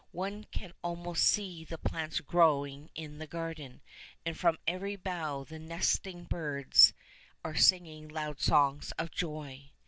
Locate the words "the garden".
3.19-3.81